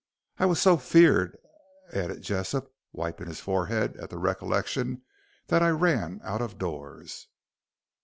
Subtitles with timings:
[0.39, 1.37] I was so feared,"
[1.93, 5.03] added Jessop, wiping his forehead at the recollection,
[5.45, 7.27] "that I ran out of doors."